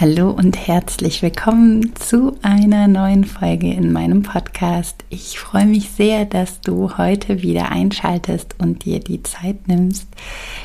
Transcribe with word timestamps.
Hallo 0.00 0.30
und 0.30 0.56
herzlich 0.66 1.20
willkommen 1.20 1.94
zu 1.94 2.38
einer 2.40 2.88
neuen 2.88 3.26
Folge 3.26 3.70
in 3.70 3.92
meinem 3.92 4.22
Podcast. 4.22 5.04
Ich 5.10 5.38
freue 5.38 5.66
mich 5.66 5.90
sehr, 5.90 6.24
dass 6.24 6.62
du 6.62 6.96
heute 6.96 7.42
wieder 7.42 7.70
einschaltest 7.70 8.54
und 8.56 8.86
dir 8.86 9.00
die 9.00 9.22
Zeit 9.22 9.68
nimmst, 9.68 10.08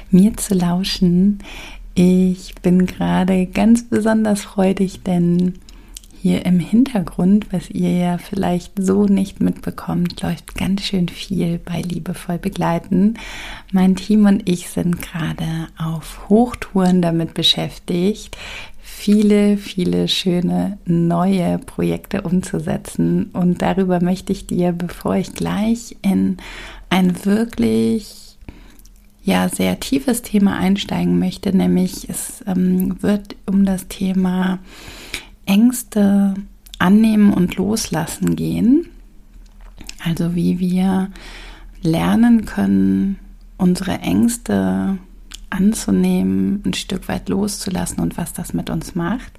mir 0.10 0.38
zu 0.38 0.54
lauschen. 0.54 1.40
Ich 1.96 2.56
bin 2.62 2.86
gerade 2.86 3.46
ganz 3.46 3.84
besonders 3.90 4.42
freudig, 4.42 5.04
denn 5.04 5.56
hier 6.22 6.46
im 6.46 6.60
Hintergrund, 6.60 7.52
was 7.52 7.70
ihr 7.70 7.92
ja 7.92 8.18
vielleicht 8.18 8.72
so 8.78 9.06
nicht 9.06 9.42
mitbekommt, 9.42 10.22
läuft 10.22 10.56
ganz 10.56 10.84
schön 10.84 11.10
viel 11.10 11.60
bei 11.60 11.82
Liebevoll 11.82 12.38
begleiten. 12.38 13.16
Mein 13.74 13.98
Team 13.98 14.28
und 14.28 14.48
ich 14.50 14.70
sind 14.70 15.02
gerade 15.02 15.68
auf 15.78 16.30
Hochtouren 16.30 17.02
damit 17.02 17.34
beschäftigt, 17.34 18.38
viele, 18.96 19.58
viele 19.58 20.08
schöne 20.08 20.80
neue 20.86 21.60
Projekte 21.60 22.22
umzusetzen. 22.22 23.30
Und 23.34 23.62
darüber 23.62 24.02
möchte 24.02 24.32
ich 24.32 24.48
dir, 24.48 24.72
bevor 24.72 25.16
ich 25.16 25.34
gleich 25.34 25.98
in 26.02 26.38
ein 26.90 27.26
wirklich 27.26 28.38
ja 29.24 29.50
sehr 29.50 29.80
tiefes 29.80 30.22
Thema 30.22 30.58
einsteigen 30.58 31.20
möchte, 31.20 31.56
nämlich 31.56 32.10
es 32.10 32.44
ähm, 32.48 33.02
wird 33.04 33.36
um 33.46 33.66
das 33.66 33.88
Thema 33.90 34.60
Ängste 35.46 36.34
annehmen 36.80 37.34
und 37.34 37.58
loslassen 37.58 38.36
gehen. 38.36 38.88
Also 40.04 40.36
wie 40.36 40.60
wir 40.60 41.12
lernen 41.82 42.46
können, 42.46 43.20
unsere 43.58 44.00
Ängste 44.00 44.98
anzunehmen, 45.56 46.62
ein 46.66 46.74
Stück 46.74 47.08
weit 47.08 47.30
loszulassen 47.30 48.00
und 48.02 48.18
was 48.18 48.34
das 48.34 48.54
mit 48.54 48.70
uns 48.70 48.96
macht. 48.96 49.32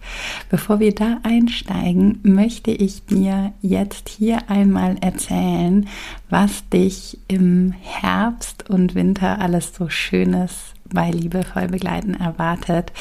Bevor 0.50 0.81
wir 0.81 0.95
da 0.95 1.19
einsteigen, 1.22 2.20
möchte 2.22 2.70
ich 2.70 3.05
dir 3.06 3.53
jetzt 3.62 4.09
hier 4.09 4.50
einmal 4.50 4.97
erzählen, 5.00 5.87
was 6.31 6.69
dich 6.70 7.19
im 7.28 7.72
Herbst 7.81 8.69
und 8.69 8.94
Winter 8.94 9.41
alles 9.41 9.75
so 9.75 9.89
Schönes 9.89 10.53
bei 10.92 11.11
Liebevoll 11.11 11.69
begleiten 11.69 12.14
erwartet. 12.14 12.92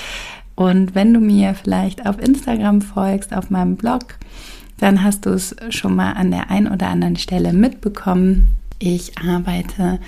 Und 0.55 0.95
wenn 0.95 1.13
du 1.13 1.19
mir 1.19 1.53
vielleicht 1.53 2.05
auf 2.05 2.19
Instagram 2.19 2.81
folgst, 2.81 3.36
auf 3.36 3.49
meinem 3.49 3.75
Blog, 3.75 4.17
dann 4.77 5.03
hast 5.03 5.25
du 5.25 5.31
es 5.31 5.55
schon 5.69 5.95
mal 5.95 6.13
an 6.13 6.31
der 6.31 6.49
einen 6.49 6.67
oder 6.67 6.88
anderen 6.88 7.16
Stelle 7.16 7.53
mitbekommen. 7.53 8.55
Ich 8.80 9.17
arbeite 9.17 9.99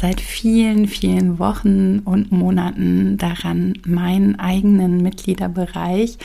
seit 0.00 0.20
vielen, 0.22 0.88
vielen 0.88 1.38
Wochen 1.38 1.98
und 1.98 2.32
Monaten 2.32 3.18
daran, 3.18 3.74
meinen 3.84 4.38
eigenen 4.38 5.02
Mitgliederbereich 5.02 6.16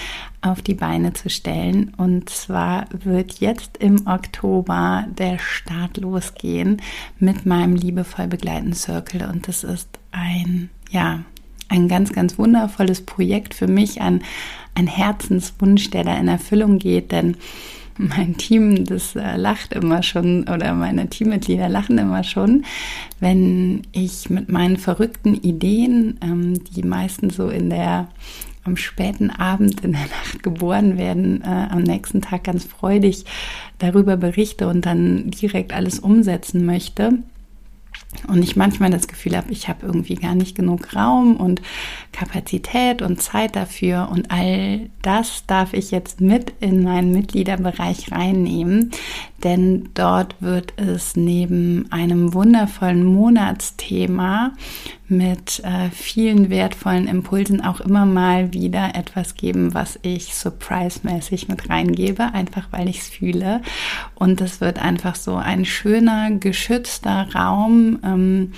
auf 0.42 0.62
die 0.62 0.76
Beine 0.76 1.12
zu 1.12 1.30
stellen. 1.30 1.94
Und 1.98 2.30
zwar 2.30 2.86
wird 2.92 3.42
jetzt 3.42 3.78
im 3.78 4.08
Oktober 4.08 5.06
der 5.18 5.40
Start 5.40 5.98
losgehen 5.98 6.82
mit 7.20 7.46
meinem 7.46 7.76
liebevoll 7.76 8.28
begleiten 8.28 8.74
Circle. 8.74 9.28
Und 9.30 9.50
das 9.50 9.66
ist 9.66 9.90
ein, 10.12 10.70
ja, 10.90 11.24
ein 11.68 11.90
ganz, 11.90 12.14
ganz 12.14 12.38
wundervolles 12.38 13.02
Projekt 13.02 13.54
für 13.54 13.68
mich, 13.68 14.00
ein, 14.00 14.24
ein 14.74 14.88
Herzenswunsch, 14.88 15.90
der 15.90 16.06
da 16.06 16.16
in 16.16 16.30
Erfüllung 16.30 16.80
geht, 16.80 17.12
denn 17.12 17.36
mein 17.98 18.38
Team, 18.38 18.86
das 18.86 19.16
äh, 19.16 19.38
lacht 19.38 19.74
immer 19.74 20.04
schon 20.04 20.48
oder 20.50 20.74
meine 20.74 21.08
Teammitglieder 21.08 21.70
lachen 21.70 21.98
immer 21.98 22.24
schon, 22.24 22.66
wenn 23.20 23.84
ich 23.92 24.30
mit 24.30 24.50
meinen 24.50 24.78
verrückten 24.78 25.36
Ideen, 25.36 26.20
ähm, 26.22 26.64
die 26.64 26.84
meistens 26.84 27.36
so 27.36 27.50
in 27.50 27.70
der 27.70 28.10
am 28.64 28.78
späten 28.78 29.30
Abend 29.30 29.82
in 29.82 29.92
der 29.92 30.02
Nacht 30.02 30.42
geboren 30.42 30.98
werden, 30.98 31.44
äh, 31.44 31.68
am 31.70 31.84
nächsten 31.84 32.22
Tag 32.22 32.46
ganz 32.46 32.66
freudig 32.66 33.24
darüber 33.78 34.18
berichte 34.18 34.68
und 34.68 34.88
dann 34.88 35.30
direkt 35.30 35.72
alles 35.72 36.00
umsetzen 36.00 36.66
möchte 36.66 37.20
und 38.28 38.44
ich 38.44 38.56
manchmal 38.56 38.90
das 38.90 39.08
Gefühl 39.08 39.36
habe, 39.38 39.52
ich 39.52 39.68
habe 39.68 39.86
irgendwie 39.86 40.16
gar 40.16 40.36
nicht 40.36 40.56
genug 40.56 40.96
Raum 40.96 41.38
und 41.38 41.62
Kapazität 42.12 43.02
und 43.02 43.22
Zeit 43.22 43.56
dafür. 43.56 44.10
Und 44.12 44.32
all 44.32 44.90
das 45.02 45.46
darf 45.48 45.74
ich 45.74 45.92
jetzt 45.92 46.22
mit 46.22 46.54
in 46.60 46.84
meinen 46.84 47.12
Mitgliederbereich 47.12 48.12
reinnehmen, 48.12 48.92
denn 49.46 49.90
dort 49.94 50.42
wird 50.42 50.74
es 50.78 51.16
neben 51.16 51.86
einem 51.92 52.34
wundervollen 52.34 53.06
Monatsthema 53.06 54.54
mit 55.08 55.60
äh, 55.64 55.92
vielen 55.92 56.50
wertvollen 56.50 57.08
Impulsen 57.08 57.62
auch 57.62 57.80
immer 57.80 58.08
mal 58.08 58.54
wieder 58.54 58.96
etwas 58.96 59.36
geben, 59.36 59.76
was 59.76 60.00
ich 60.02 60.34
surprise-mäßig 60.34 61.48
mit 61.48 61.70
reingebe, 61.70 62.34
einfach 62.34 62.70
weil 62.72 62.90
ich 62.90 63.02
es 63.02 63.10
fühle. 63.10 63.62
Und 64.16 64.42
es 64.42 64.62
wird 64.62 64.80
einfach 64.80 65.14
so 65.14 65.36
ein 65.36 65.64
schöner, 65.64 66.32
geschützter 66.32 67.28
Raum. 67.36 68.00
Ähm, 68.04 68.54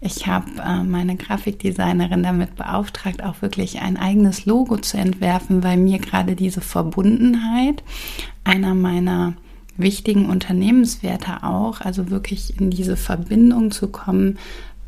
ich 0.00 0.26
habe 0.26 0.46
äh, 0.66 0.82
meine 0.84 1.16
Grafikdesignerin 1.16 2.22
damit 2.22 2.56
beauftragt, 2.56 3.22
auch 3.22 3.42
wirklich 3.42 3.82
ein 3.82 3.98
eigenes 3.98 4.46
Logo 4.46 4.78
zu 4.78 4.96
entwerfen, 4.96 5.62
weil 5.62 5.76
mir 5.76 5.98
gerade 5.98 6.34
diese 6.34 6.62
Verbundenheit 6.62 7.82
einer 8.42 8.74
meiner 8.74 9.34
wichtigen 9.82 10.28
Unternehmenswerte 10.28 11.42
auch, 11.42 11.80
also 11.80 12.10
wirklich 12.10 12.58
in 12.60 12.70
diese 12.70 12.96
Verbindung 12.96 13.70
zu 13.70 13.88
kommen, 13.88 14.38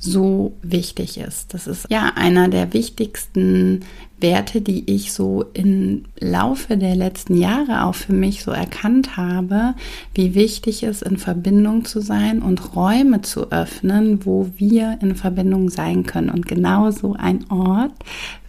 so 0.02 0.56
wichtig 0.62 1.18
ist. 1.18 1.54
Das 1.54 1.68
ist 1.68 1.86
ja 1.88 2.12
einer 2.16 2.48
der 2.48 2.72
wichtigsten 2.72 3.80
Werte, 4.18 4.60
die 4.60 4.90
ich 4.90 5.12
so 5.12 5.44
im 5.54 6.04
Laufe 6.18 6.76
der 6.76 6.96
letzten 6.96 7.36
Jahre 7.36 7.84
auch 7.84 7.94
für 7.94 8.12
mich 8.12 8.42
so 8.42 8.50
erkannt 8.50 9.16
habe, 9.16 9.74
wie 10.14 10.34
wichtig 10.34 10.82
es 10.82 11.02
in 11.02 11.18
Verbindung 11.18 11.84
zu 11.84 12.00
sein 12.00 12.42
und 12.42 12.74
Räume 12.74 13.22
zu 13.22 13.52
öffnen, 13.52 14.26
wo 14.26 14.50
wir 14.56 14.98
in 15.02 15.14
Verbindung 15.14 15.70
sein 15.70 16.04
können. 16.04 16.30
Und 16.30 16.48
genau 16.48 16.90
so 16.90 17.14
ein 17.14 17.48
Ort 17.48 17.92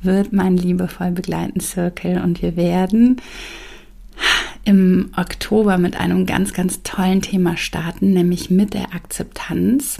wird 0.01 0.33
mein 0.33 0.57
liebevoll 0.57 1.11
begleiten 1.11 1.59
Circle 1.59 2.21
und 2.23 2.41
wir 2.41 2.55
werden 2.55 3.17
im 4.65 5.11
Oktober 5.17 5.77
mit 5.77 5.99
einem 5.99 6.25
ganz, 6.25 6.53
ganz 6.53 6.83
tollen 6.83 7.21
Thema 7.21 7.57
starten, 7.57 8.11
nämlich 8.13 8.49
mit 8.49 8.73
der 8.73 8.93
Akzeptanz. 8.93 9.99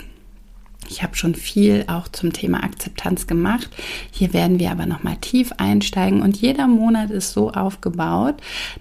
Ich 0.90 1.04
habe 1.04 1.16
schon 1.16 1.36
viel 1.36 1.86
auch 1.88 2.08
zum 2.08 2.34
Thema 2.34 2.64
Akzeptanz 2.64 3.28
gemacht. 3.28 3.70
Hier 4.12 4.34
werden 4.34 4.60
wir 4.60 4.72
aber 4.72 4.86
nochmal 4.86 5.18
tief 5.18 5.52
einsteigen 5.58 6.22
und 6.22 6.38
jeder 6.38 6.68
Monat 6.68 7.12
ist 7.12 7.34
so 7.34 7.52
aufgebaut, 7.52 8.36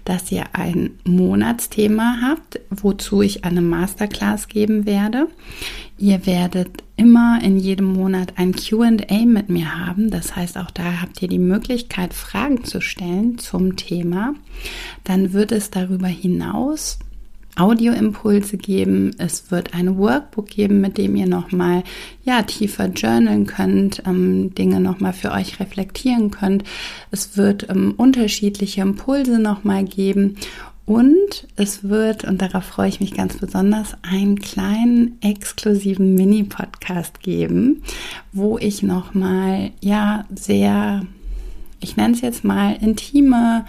dass 0.05 0.31
ihr 0.31 0.45
ein 0.53 0.91
Monatsthema 1.05 2.17
habt, 2.21 2.59
wozu 2.69 3.21
ich 3.21 3.45
eine 3.45 3.61
Masterclass 3.61 4.47
geben 4.47 4.85
werde. 4.85 5.27
Ihr 5.97 6.25
werdet 6.25 6.83
immer 6.97 7.39
in 7.41 7.57
jedem 7.57 7.85
Monat 7.85 8.33
ein 8.37 8.53
QA 8.53 8.91
mit 9.25 9.49
mir 9.49 9.85
haben. 9.85 10.09
Das 10.09 10.35
heißt, 10.35 10.57
auch 10.57 10.71
da 10.71 11.01
habt 11.01 11.21
ihr 11.21 11.27
die 11.27 11.39
Möglichkeit, 11.39 12.13
Fragen 12.13 12.63
zu 12.63 12.81
stellen 12.81 13.37
zum 13.37 13.75
Thema. 13.75 14.33
Dann 15.03 15.33
wird 15.33 15.51
es 15.51 15.71
darüber 15.71 16.07
hinaus 16.07 16.99
Audioimpulse 17.55 18.57
geben. 18.57 19.11
Es 19.17 19.51
wird 19.51 19.73
ein 19.73 19.97
Workbook 19.97 20.47
geben, 20.47 20.81
mit 20.81 20.97
dem 20.97 21.15
ihr 21.15 21.27
nochmal 21.27 21.83
ja, 22.23 22.41
tiefer 22.41 22.87
journalen 22.87 23.45
könnt, 23.45 24.03
ähm, 24.05 24.55
Dinge 24.55 24.79
nochmal 24.79 25.13
für 25.13 25.31
euch 25.31 25.59
reflektieren 25.59 26.31
könnt. 26.31 26.63
Es 27.11 27.37
wird 27.37 27.69
ähm, 27.69 27.93
unterschiedliche 27.97 28.81
Impulse 28.81 29.39
nochmal 29.39 29.83
geben. 29.83 30.37
Und 30.85 31.47
es 31.55 31.87
wird, 31.87 32.25
und 32.25 32.41
darauf 32.41 32.65
freue 32.65 32.89
ich 32.89 32.99
mich 32.99 33.13
ganz 33.13 33.37
besonders, 33.37 33.95
einen 34.01 34.39
kleinen 34.39 35.17
exklusiven 35.21 36.13
Mini-Podcast 36.15 37.21
geben, 37.21 37.83
wo 38.33 38.57
ich 38.57 38.83
nochmal, 38.83 39.71
ja, 39.79 40.25
sehr, 40.35 41.05
ich 41.79 41.95
nenne 41.95 42.15
es 42.15 42.21
jetzt 42.21 42.43
mal, 42.43 42.75
intime 42.81 43.63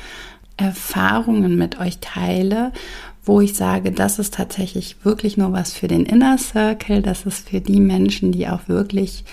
Erfahrungen 0.57 1.57
mit 1.57 1.79
euch 1.79 1.99
teile, 2.01 2.73
wo 3.25 3.41
ich 3.41 3.55
sage, 3.55 3.91
das 3.91 4.19
ist 4.19 4.35
tatsächlich 4.35 4.97
wirklich 5.03 5.37
nur 5.37 5.53
was 5.53 5.73
für 5.73 5.89
den 5.89 6.05
Inner 6.05 6.39
Circle, 6.39 7.03
das 7.03 7.27
ist 7.27 7.49
für 7.49 7.61
die 7.61 7.81
Menschen, 7.81 8.33
die 8.33 8.49
auch 8.49 8.69
wirklich 8.69 9.25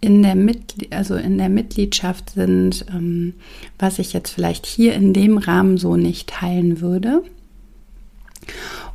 in 0.00 0.22
der, 0.22 0.34
Mitglied 0.34 0.92
also 0.92 1.14
in 1.14 1.38
der 1.38 1.48
Mitgliedschaft 1.48 2.30
sind, 2.30 2.86
ähm, 2.92 3.34
was 3.78 3.98
ich 3.98 4.12
jetzt 4.12 4.30
vielleicht 4.30 4.66
hier 4.66 4.94
in 4.94 5.12
dem 5.12 5.38
Rahmen 5.38 5.78
so 5.78 5.96
nicht 5.96 6.28
teilen 6.28 6.80
würde. 6.80 7.22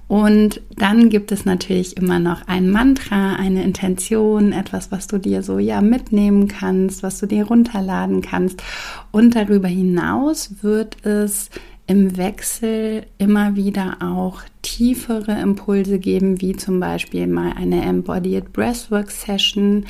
Und 0.08 0.62
dann 0.76 1.10
gibt 1.10 1.34
es 1.34 1.44
natürlich 1.44 1.98
immer 1.98 2.20
noch 2.20 2.48
ein 2.48 2.70
Mantra, 2.72 3.36
eine 3.36 3.64
Intention, 3.64 4.54
etwas, 4.54 4.92
was 4.92 5.08
du 5.08 5.18
dir 5.18 5.44
so 5.44 5.60
ja 5.60 5.82
mitnehmen 5.82 6.48
kannst, 6.48 7.04
was 7.04 7.20
du 7.20 7.26
dir 7.26 7.46
runterladen 7.46 8.22
kannst. 8.22 8.64
Und 9.12 9.36
darüber 9.36 9.68
hinaus 9.68 10.56
wird 10.62 11.06
es 11.06 11.50
im 11.88 12.18
Wechsel 12.18 13.06
immer 13.18 13.56
wieder 13.56 13.98
auch 14.02 14.42
tiefere 14.62 15.40
Impulse 15.40 16.00
geben, 16.00 16.42
wie 16.42 16.56
zum 16.56 16.82
Beispiel 16.82 17.28
mal 17.28 17.54
eine 17.54 17.84
Embodied 17.84 18.52
Breathwork 18.52 19.10
Session, 19.10 19.86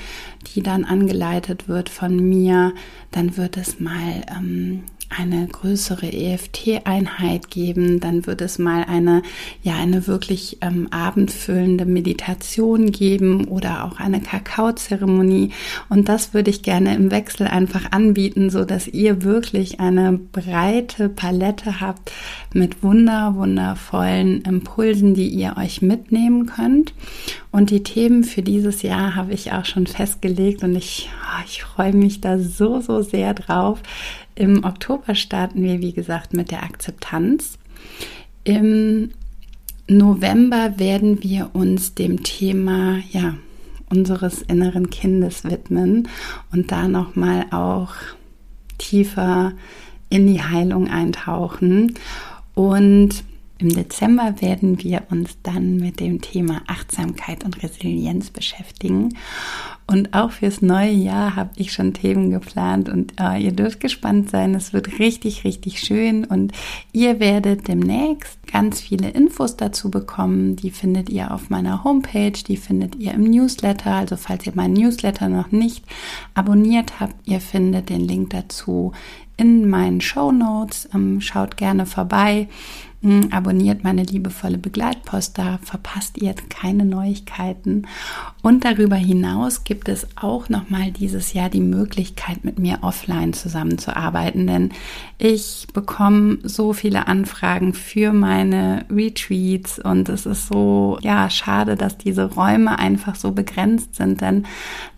die 0.54 0.62
dann 0.62 0.86
angeleitet 0.86 1.68
wird 1.68 1.90
von 1.90 2.16
mir. 2.16 2.74
Dann 3.12 3.36
wird 3.36 3.58
es 3.58 3.80
mal 3.80 4.24
ähm, 4.30 4.84
eine 5.09 5.48
größere 5.48 6.12
EFT-Einheit 6.12 7.50
geben, 7.50 8.00
dann 8.00 8.25
wird 8.25 8.42
es 8.42 8.59
mal 8.59 8.83
eine, 8.83 9.21
ja, 9.63 9.75
eine 9.75 10.06
wirklich 10.06 10.57
ähm, 10.62 10.88
abendfüllende 10.92 11.86
Meditation 11.86 12.92
geben 12.92 13.45
oder 13.45 13.86
auch 13.86 14.00
eine 14.00 14.19
Kakaozeremonie. 14.19 15.51
Und 15.89 16.09
das 16.09 16.33
würde 16.33 16.50
ich 16.50 16.62
gerne 16.62 16.95
im 16.95 17.09
Wechsel 17.09 17.48
einfach 17.48 17.92
anbieten, 17.92 18.50
so 18.50 18.65
dass 18.65 18.88
ihr 18.88 19.24
wirklich 19.24 19.80
eine 19.80 20.13
breite 20.13 21.09
Palette 21.09 21.80
habt 21.80 22.12
mit 22.54 22.83
wunder, 22.83 23.36
wundervollen 23.36 24.42
Impulsen, 24.42 25.13
die 25.13 25.30
ihr 25.30 25.56
euch 25.57 25.81
mitnehmen 25.81 26.48
könnt. 26.48 26.94
Und 27.51 27.69
die 27.69 27.83
Themen 27.83 28.24
für 28.24 28.42
dieses 28.42 28.81
Jahr 28.81 29.15
habe 29.15 29.33
ich 29.33 29.51
auch 29.54 29.65
schon 29.65 29.88
festgelegt 29.88 30.63
und 30.63 30.75
ich, 30.75 31.09
oh, 31.24 31.44
ich 31.45 31.63
freue 31.63 31.94
mich 31.94 32.21
da 32.21 32.38
so, 32.38 32.81
so 32.81 33.01
sehr 33.01 33.33
drauf. 33.33 33.81
Im 34.38 34.63
Oktober 34.63 35.16
starten 35.16 35.63
wir, 35.63 35.80
wie 35.80 35.94
gesagt, 35.94 36.34
mit 36.34 36.51
der 36.51 36.62
Akzeptanz. 36.62 37.57
Im 38.44 39.10
November 39.88 40.78
werden 40.78 41.24
wir 41.24 41.50
uns 41.54 41.95
dem 41.95 42.22
Thema, 42.22 43.00
ja, 43.10 43.34
unseres 43.89 44.44
inneren 44.44 44.92
Kindes 44.92 45.44
widmen 45.44 46.07
und 46.51 46.72
da 46.72 46.88
nochmal 46.88 47.48
auch 47.50 47.94
tiefer 48.78 49.54
in 50.10 50.28
die 50.28 50.44
Heilung 50.44 50.88
eintauchen. 50.88 51.95
Und 52.54 53.24
im 53.59 53.69
Dezember 53.69 54.36
werden 54.39 54.83
wir 54.83 55.04
uns 55.09 55.38
dann 55.42 55.77
mit 55.77 56.00
dem 56.00 56.21
Thema 56.21 56.62
Achtsamkeit 56.68 57.44
und 57.44 57.63
Resilienz 57.63 58.30
beschäftigen. 58.30 59.15
Und 59.89 60.13
auch 60.13 60.31
fürs 60.31 60.62
neue 60.62 60.92
Jahr 60.92 61.36
habe 61.38 61.51
ich 61.56 61.71
schon 61.71 61.94
Themen 61.94 62.30
geplant 62.30 62.89
und 62.89 63.13
äh, 63.21 63.42
ihr 63.42 63.54
dürft 63.54 63.80
gespannt 63.80 64.30
sein. 64.30 64.54
Es 64.54 64.74
wird 64.74 65.00
richtig, 65.00 65.45
richtig 65.45 65.80
schön 65.80 66.25
und 66.25 66.51
ihr 66.92 67.21
werdet 67.21 67.69
demnächst 67.69 68.38
ganz 68.51 68.81
viele 68.81 69.09
Infos 69.09 69.56
dazu 69.56 69.89
bekommen. 69.89 70.57
Die 70.57 70.71
findet 70.71 71.09
ihr 71.09 71.31
auf 71.31 71.50
meiner 71.50 71.86
Homepage, 71.86 72.31
die 72.31 72.57
findet 72.57 72.95
ihr 72.98 73.13
im 73.13 73.24
Newsletter. 73.24 73.94
Also 73.94 74.18
falls 74.18 74.45
ihr 74.45 74.54
meinen 74.56 74.74
Newsletter 74.74 75.30
noch 75.30 75.51
nicht 75.51 75.86
abonniert 76.33 77.00
habt, 77.00 77.15
ihr 77.25 77.39
findet 77.39 77.89
den 77.89 78.01
Link 78.01 78.31
dazu 78.31 78.92
in 79.38 79.69
meinen 79.69 80.01
Show 80.01 80.31
Notes. 80.31 80.89
Ähm, 80.94 81.21
schaut 81.21 81.56
gerne 81.56 81.86
vorbei. 81.86 82.50
Hm, 83.04 83.30
abonniert 83.32 83.84
meine 83.84 84.02
liebevolle 84.02 84.58
Begleitpost, 84.58 85.38
da 85.38 85.60
verpasst 85.62 86.18
ihr 86.20 86.34
keine 86.50 86.84
Neuigkeiten. 86.84 87.86
Und 88.42 88.66
darüber 88.66 88.96
hinaus 88.96 89.64
gibt 89.64 89.88
es 89.88 90.08
auch 90.16 90.50
nochmal 90.50 90.92
dieses 90.92 91.34
Jahr 91.34 91.50
die 91.50 91.62
Möglichkeit, 91.62 92.44
mit 92.44 92.58
mir 92.58 92.80
offline 92.82 93.34
zusammenzuarbeiten, 93.34 94.48
denn 94.48 94.72
ich 95.20 95.68
bekomme 95.74 96.40
so 96.42 96.74
viele 96.74 97.08
Anfragen 97.08 97.74
für 97.74 98.14
meine 98.14 98.86
Retreats 98.90 99.78
und 99.78 100.10
es 100.10 100.26
ist 100.26 100.48
so, 100.48 100.98
ja, 101.02 101.30
schade, 101.30 101.76
dass 101.76 102.00
diese 102.00 102.34
Räume 102.34 102.80
einfach 102.80 103.14
so 103.14 103.32
begrenzt 103.32 103.94
sind, 103.94 104.22
denn 104.22 104.48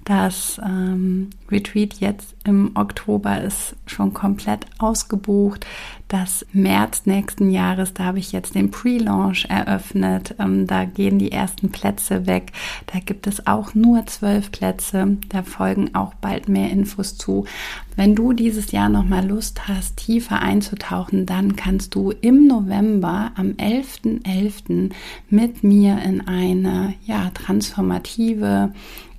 das 0.09 0.59
ähm, 0.65 1.29
Retreat 1.51 1.99
jetzt 1.99 2.33
im 2.43 2.71
Oktober 2.73 3.43
ist 3.43 3.75
schon 3.85 4.11
komplett 4.11 4.65
ausgebucht. 4.79 5.67
Das 6.07 6.47
März 6.51 7.05
nächsten 7.05 7.51
Jahres, 7.51 7.93
da 7.93 8.05
habe 8.05 8.17
ich 8.17 8.31
jetzt 8.31 8.55
den 8.55 8.71
Pre-Launch 8.71 9.45
eröffnet. 9.49 10.33
Ähm, 10.39 10.65
da 10.65 10.85
gehen 10.85 11.19
die 11.19 11.31
ersten 11.31 11.69
Plätze 11.69 12.25
weg. 12.25 12.53
Da 12.87 12.97
gibt 12.97 13.27
es 13.27 13.45
auch 13.45 13.75
nur 13.75 14.03
zwölf 14.07 14.51
Plätze. 14.51 15.17
Da 15.29 15.43
folgen 15.43 15.93
auch 15.93 16.15
bald 16.15 16.49
mehr 16.49 16.71
Infos 16.71 17.15
zu. 17.15 17.45
Wenn 17.95 18.15
du 18.15 18.33
dieses 18.33 18.71
Jahr 18.71 18.89
nochmal 18.89 19.27
Lust 19.27 19.67
hast, 19.67 19.97
tiefer 19.97 20.41
einzutauchen, 20.41 21.27
dann 21.27 21.55
kannst 21.55 21.93
du 21.93 22.09
im 22.21 22.47
November 22.47 23.31
am 23.35 23.49
11.11. 23.51 24.23
.11. 24.23 24.91
mit 25.29 25.63
mir 25.63 26.01
in 26.01 26.27
eine 26.27 26.95
ja, 27.05 27.29
transformative 27.35 28.71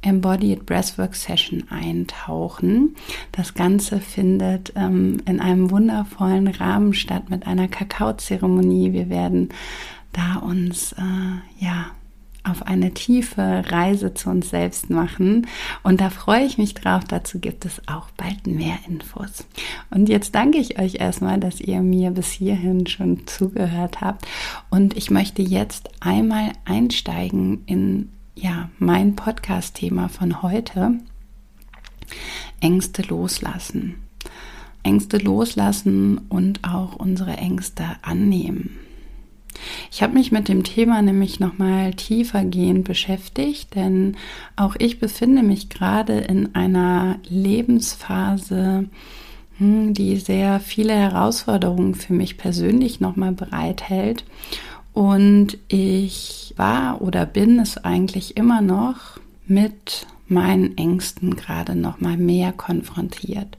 Embodied 0.02 0.67
Breathwork 0.67 1.14
Session 1.14 1.64
eintauchen. 1.70 2.97
Das 3.32 3.55
Ganze 3.55 4.00
findet 4.00 4.73
ähm, 4.76 5.19
in 5.26 5.41
einem 5.41 5.70
wundervollen 5.70 6.49
Rahmen 6.49 6.94
statt 6.94 7.31
mit 7.31 7.47
einer 7.47 7.69
Kakaozeremonie. 7.69 8.93
Wir 8.93 9.08
werden 9.08 9.50
da 10.12 10.37
uns 10.37 10.93
äh, 10.93 11.64
ja 11.64 11.87
auf 12.43 12.67
eine 12.67 12.93
tiefe 12.93 13.62
Reise 13.67 14.14
zu 14.14 14.31
uns 14.31 14.50
selbst 14.50 14.91
machen. 14.91 15.47
Und 15.82 16.00
da 16.00 16.11
freue 16.11 16.44
ich 16.44 16.58
mich 16.58 16.75
drauf. 16.75 17.05
Dazu 17.05 17.38
gibt 17.38 17.64
es 17.64 17.82
auch 17.87 18.08
bald 18.17 18.47
mehr 18.47 18.79
Infos. 18.88 19.47
Und 19.91 20.08
jetzt 20.08 20.35
danke 20.35 20.58
ich 20.58 20.79
euch 20.79 20.97
erstmal, 20.97 21.38
dass 21.38 21.61
ihr 21.61 21.81
mir 21.81 22.11
bis 22.11 22.31
hierhin 22.31 22.87
schon 22.87 23.26
zugehört 23.26 24.00
habt. 24.00 24.26
Und 24.70 24.97
ich 24.97 25.11
möchte 25.11 25.43
jetzt 25.43 25.91
einmal 26.00 26.52
einsteigen 26.64 27.62
in 27.67 28.08
ja, 28.40 28.70
mein 28.78 29.16
Podcast-Thema 29.16 30.08
von 30.08 30.40
heute. 30.40 30.94
Ängste 32.60 33.02
loslassen. 33.02 33.96
Ängste 34.82 35.19
loslassen 35.19 36.19
und 36.31 36.64
auch 36.64 36.96
unsere 36.96 37.37
Ängste 37.37 37.84
annehmen. 38.00 38.78
Ich 39.90 40.02
habe 40.02 40.14
mich 40.14 40.32
mit 40.32 40.48
dem 40.48 40.64
Thema 40.64 41.02
nämlich 41.02 41.38
nochmal 41.38 41.92
tiefergehend 41.92 42.84
beschäftigt, 42.84 43.75
denn 43.75 44.16
auch 44.56 44.75
ich 44.78 45.00
befinde 45.00 45.42
mich 45.42 45.69
gerade 45.69 46.19
in 46.20 46.54
einer 46.54 47.19
Lebensphase, 47.28 48.87
hm, 49.58 49.92
die 49.92 50.16
sehr 50.16 50.60
viele 50.60 50.94
Herausforderungen 50.94 51.94
für 51.94 52.14
mich 52.14 52.38
persönlich 52.38 53.00
nochmal 53.00 53.32
bereithält. 53.32 54.25
Und 54.92 55.59
ich 55.68 56.54
war 56.56 57.00
oder 57.00 57.26
bin 57.26 57.59
es 57.59 57.78
eigentlich 57.78 58.37
immer 58.37 58.61
noch 58.61 59.18
mit 59.47 60.06
meinen 60.28 60.76
Ängsten 60.76 61.37
gerade 61.37 61.75
noch 61.75 62.00
mal 62.00 62.16
mehr 62.16 62.52
konfrontiert. 62.52 63.59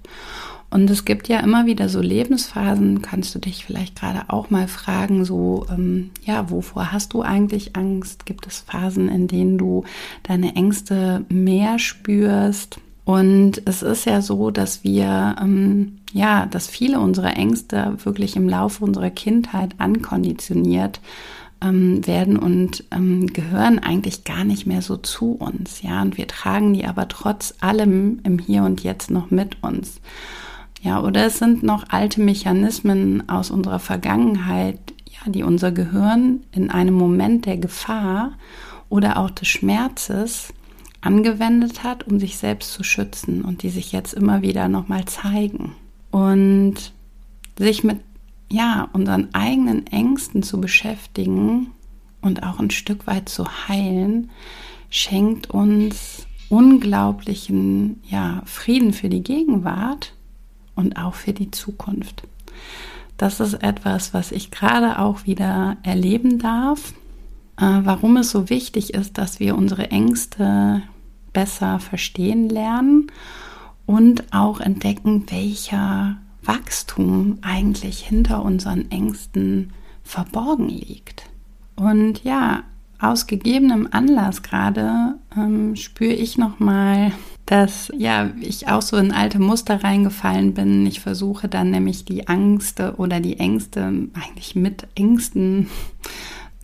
Und 0.70 0.90
es 0.90 1.04
gibt 1.04 1.28
ja 1.28 1.42
immer 1.42 1.66
wieder 1.66 1.90
so 1.90 2.00
Lebensphasen, 2.00 3.02
kannst 3.02 3.36
du 3.36 3.40
dich 3.40 3.66
vielleicht 3.66 4.00
gerade 4.00 4.30
auch 4.30 4.50
mal 4.50 4.70
fragen, 4.70 5.26
so, 5.26 5.66
ähm, 5.70 6.12
ja, 6.24 6.50
wovor 6.50 6.94
hast 6.94 7.12
du 7.14 7.22
eigentlich 7.22 7.76
Angst? 7.76 8.26
Gibt 8.26 8.48
es 8.48 8.62
Phasen, 8.62 9.10
in 9.10 9.28
denen 9.28 9.58
du 9.58 9.84
deine 10.24 10.56
Ängste 10.56 11.26
mehr 11.28 11.78
spürst? 11.78 12.80
Und 13.04 13.62
es 13.66 13.82
ist 13.82 14.06
ja 14.06 14.22
so, 14.22 14.52
dass 14.52 14.84
wir, 14.84 15.36
ähm, 15.42 16.00
ja, 16.14 16.46
dass 16.46 16.68
viele 16.68 17.00
unserer 17.00 17.36
Ängste 17.36 17.98
wirklich 18.04 18.36
im 18.36 18.48
Laufe 18.48 18.84
unserer 18.84 19.10
Kindheit 19.10 19.76
ankonditioniert 19.80 21.02
ähm, 21.62 22.06
werden 22.06 22.38
und 22.38 22.84
ähm, 22.92 23.28
gehören 23.28 23.80
eigentlich 23.80 24.24
gar 24.24 24.44
nicht 24.44 24.66
mehr 24.66 24.82
so 24.82 24.98
zu 24.98 25.34
uns, 25.34 25.82
ja. 25.82 26.02
Und 26.02 26.18
wir 26.18 26.28
tragen 26.28 26.74
die 26.74 26.86
aber 26.86 27.08
trotz 27.08 27.56
allem 27.60 28.20
im 28.24 28.40
Hier 28.40 28.64
und 28.64 28.84
Jetzt 28.84 29.10
noch 29.10 29.32
mit 29.32 29.62
uns. 29.64 30.02
Ja, 30.82 31.02
oder 31.02 31.28
es 31.28 31.38
sind 31.38 31.62
noch 31.64 31.86
alte 31.90 32.22
Mechanismen 32.22 33.30
aus 33.30 33.52
unserer 33.52 33.80
Vergangenheit, 33.80 34.80
ja, 35.06 35.32
die 35.32 35.44
unser 35.44 35.72
Gehirn 35.72 36.42
in 36.52 36.72
einem 36.72 36.96
Moment 36.96 37.46
der 37.46 37.58
Gefahr 37.58 38.34
oder 38.90 39.18
auch 39.18 39.30
des 39.30 39.48
Schmerzes 39.48 40.52
angewendet 41.02 41.84
hat, 41.84 42.08
um 42.08 42.20
sich 42.20 42.38
selbst 42.38 42.74
zu 42.74 42.84
schützen 42.84 43.42
und 43.42 43.64
die 43.64 43.70
sich 43.70 43.92
jetzt 43.92 44.14
immer 44.14 44.42
wieder 44.42 44.68
nochmal 44.68 45.06
zeigen. 45.06 45.76
Und 46.12 46.94
sich 47.58 47.84
mit 47.84 48.00
ja, 48.50 48.90
unseren 48.94 49.34
eigenen 49.34 49.88
Ängsten 49.88 50.44
zu 50.44 50.60
beschäftigen 50.60 51.72
und 52.22 52.44
auch 52.44 52.60
ein 52.60 52.72
Stück 52.72 53.08
weit 53.08 53.30
zu 53.30 53.46
heilen, 53.68 54.30
schenkt 54.90 55.50
uns 55.50 56.28
unglaublichen 56.50 58.02
ja, 58.10 58.44
Frieden 58.46 58.94
für 58.94 59.10
die 59.10 59.24
Gegenwart 59.24 60.14
und 60.76 60.98
auch 60.98 61.16
für 61.16 61.34
die 61.34 61.50
Zukunft. 61.50 62.24
Das 63.18 63.40
ist 63.40 63.54
etwas, 63.54 64.14
was 64.14 64.32
ich 64.32 64.52
gerade 64.52 65.00
auch 65.00 65.26
wieder 65.26 65.78
erleben 65.84 66.40
darf, 66.40 66.94
warum 67.62 68.18
es 68.18 68.32
so 68.32 68.50
wichtig 68.50 68.94
ist, 68.94 69.18
dass 69.18 69.40
wir 69.40 69.56
unsere 69.56 69.92
Ängste 69.92 70.82
besser 71.34 71.80
verstehen 71.80 72.50
lernen 72.50 73.08
und 73.86 74.34
auch 74.34 74.60
entdecken, 74.60 75.26
welcher 75.30 76.18
Wachstum 76.44 77.38
eigentlich 77.42 78.00
hinter 78.00 78.44
unseren 78.44 78.90
Ängsten 78.92 79.74
verborgen 80.04 80.70
liegt. 80.70 81.30
Und 81.76 82.24
ja, 82.24 82.64
aus 83.00 83.28
gegebenem 83.28 83.88
Anlass 83.92 84.44
gerade 84.44 85.16
ähm, 85.36 85.76
spüre 85.76 86.14
ich 86.14 86.38
noch 86.38 86.60
mal, 86.60 87.12
dass 87.46 87.92
ja 87.98 88.30
ich 88.40 88.68
auch 88.68 88.82
so 88.82 88.98
in 88.98 89.12
alte 89.12 89.40
Muster 89.40 89.84
reingefallen 89.84 90.54
bin. 90.54 90.86
Ich 90.86 91.00
versuche 91.00 91.48
dann 91.48 91.72
nämlich 91.72 92.06
die 92.06 92.28
Angst 92.28 92.80
oder 92.98 93.20
die 93.20 93.40
Ängste 93.40 93.82
eigentlich 94.14 94.56
mit 94.56 94.88
Ängsten 94.96 95.68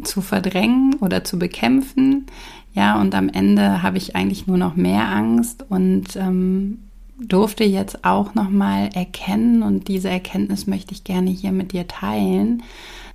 zu 0.04 0.22
verdrängen 0.22 0.96
oder 1.00 1.24
zu 1.24 1.39
bekämpfen. 1.39 2.27
Ja, 2.74 3.00
und 3.00 3.16
am 3.16 3.30
Ende 3.30 3.82
habe 3.82 3.98
ich 3.98 4.16
eigentlich 4.16 4.48
nur 4.48 4.58
noch 4.58 4.75
mehr 4.75 5.08
Angst 5.10 5.66
und 5.70 6.16
ähm, 6.16 6.80
durfte 7.20 7.63
jetzt 7.63 8.06
auch 8.06 8.36
noch 8.36 8.50
mal 8.50 8.89
erkennen 8.94 9.63
und 9.63 9.88
diese 9.88 10.10
Erkenntnis 10.10 10.68
möchte 10.68 10.94
ich 10.94 11.04
gerne 11.04 11.32
hier 11.32 11.51
mit 11.51 11.72
dir 11.72 11.88
teilen, 11.88 12.63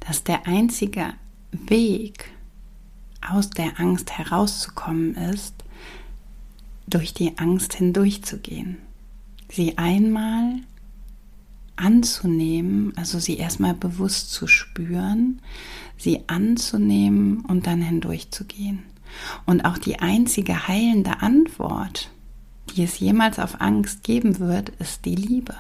dass 0.00 0.24
der 0.24 0.46
einzige 0.46 1.04
Weg 1.52 2.32
aus 3.30 3.50
der 3.50 3.78
Angst 3.78 4.18
herauszukommen 4.18 5.14
ist, 5.14 5.54
durch 6.88 7.14
die 7.14 7.38
Angst 7.38 7.74
hindurchzugehen. 7.74 8.78
Sie 9.48 9.78
einmal 9.78 10.56
anzunehmen, 11.82 12.92
also 12.96 13.18
sie 13.18 13.36
erstmal 13.36 13.74
bewusst 13.74 14.32
zu 14.32 14.46
spüren, 14.46 15.40
sie 15.96 16.20
anzunehmen 16.28 17.44
und 17.46 17.66
dann 17.66 17.82
hindurchzugehen. 17.82 18.84
Und 19.44 19.64
auch 19.64 19.78
die 19.78 19.98
einzige 19.98 20.68
heilende 20.68 21.20
Antwort, 21.20 22.10
die 22.70 22.84
es 22.84 22.98
jemals 22.98 23.38
auf 23.38 23.60
Angst 23.60 24.04
geben 24.04 24.38
wird, 24.38 24.70
ist 24.78 25.04
die 25.04 25.16
Liebe. 25.16 25.54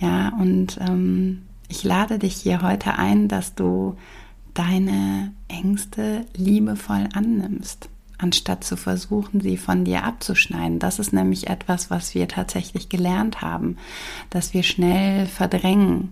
Ja, 0.00 0.30
und 0.30 0.78
ähm, 0.80 1.42
ich 1.68 1.84
lade 1.84 2.18
dich 2.18 2.34
hier 2.34 2.62
heute 2.62 2.98
ein, 2.98 3.28
dass 3.28 3.54
du 3.54 3.96
deine 4.54 5.32
Ängste 5.48 6.24
liebevoll 6.34 7.08
annimmst, 7.12 7.88
anstatt 8.24 8.64
zu 8.64 8.78
versuchen, 8.78 9.42
sie 9.42 9.58
von 9.58 9.84
dir 9.84 10.02
abzuschneiden. 10.04 10.78
Das 10.78 10.98
ist 10.98 11.12
nämlich 11.12 11.48
etwas, 11.48 11.90
was 11.90 12.14
wir 12.14 12.26
tatsächlich 12.26 12.88
gelernt 12.88 13.42
haben, 13.42 13.76
dass 14.30 14.54
wir 14.54 14.62
schnell 14.62 15.26
verdrängen, 15.26 16.10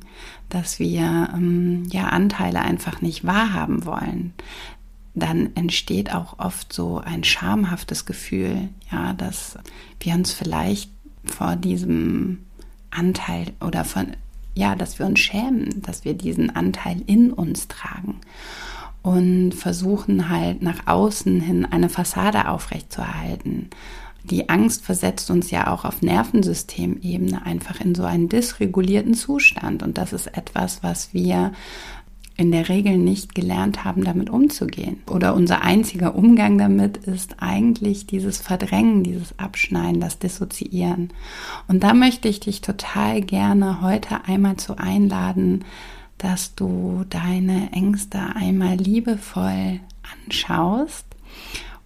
dass 0.51 0.79
wir 0.79 1.31
ähm, 1.33 1.85
ja 1.91 2.09
Anteile 2.09 2.61
einfach 2.61 3.01
nicht 3.01 3.25
wahrhaben 3.25 3.87
wollen. 3.87 4.35
Dann 5.15 5.57
entsteht 5.57 6.15
auch 6.15 6.39
oft 6.39 6.71
so 6.71 6.99
ein 6.99 7.25
schamhaftes 7.25 8.05
Gefühl, 8.05 8.69
ja, 8.91 9.15
dass 9.15 9.59
wir 9.99 10.13
uns 10.13 10.33
vielleicht 10.33 10.91
vor 11.25 11.57
diesem 11.57 12.45
Anteil 12.91 13.53
oder 13.61 13.87
von 13.87 14.09
ja, 14.55 14.75
dass 14.75 14.99
wir 14.99 15.07
uns 15.07 15.19
schämen, 15.19 15.81
dass 15.81 16.05
wir 16.05 16.13
diesen 16.13 16.55
Anteil 16.55 17.01
in 17.07 17.33
uns 17.33 17.69
tragen 17.69 18.21
und 19.03 19.53
versuchen 19.53 20.29
halt 20.29 20.63
nach 20.63 20.87
außen 20.87 21.41
hin 21.41 21.67
eine 21.71 21.89
Fassade 21.89 22.49
aufrechtzuerhalten. 22.49 23.71
Die 24.25 24.49
Angst 24.49 24.85
versetzt 24.85 25.31
uns 25.31 25.51
ja 25.51 25.73
auch 25.73 25.85
auf 25.85 26.01
Nervensystemebene 26.01 27.45
einfach 27.45 27.81
in 27.81 27.95
so 27.95 28.05
einen 28.05 28.29
dysregulierten 28.29 29.15
Zustand 29.15 29.83
und 29.83 29.99
das 29.99 30.13
ist 30.13 30.29
etwas, 30.29 30.83
was 30.85 31.13
wir 31.13 31.53
in 32.37 32.51
der 32.51 32.69
Regel 32.69 32.97
nicht 32.97 33.35
gelernt 33.35 33.85
haben, 33.85 34.05
damit 34.05 34.31
umzugehen. 34.31 35.03
Oder 35.11 35.35
unser 35.35 35.63
einziger 35.63 36.15
Umgang 36.15 36.57
damit 36.57 36.97
ist 36.97 37.37
eigentlich 37.41 38.07
dieses 38.07 38.39
Verdrängen, 38.39 39.05
dieses 39.05 39.39
Abschneiden, 39.39 40.01
das 40.01 40.19
Dissoziieren. 40.19 41.11
Und 41.69 41.83
da 41.83 41.93
möchte 41.93 42.29
ich 42.29 42.41
dich 42.41 42.61
total 42.61 43.21
gerne 43.21 43.83
heute 43.83 44.25
einmal 44.25 44.57
zu 44.57 44.79
einladen, 44.79 45.65
dass 46.23 46.55
du 46.55 47.05
deine 47.11 47.73
Ängste 47.73 48.21
einmal 48.37 48.77
liebevoll 48.77 49.81
anschaust 50.25 51.05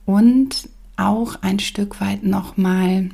und 0.05 0.69
auch 0.97 1.37
ein 1.41 1.59
Stück 1.59 2.01
weit 2.03 2.23
nochmal 2.23 3.11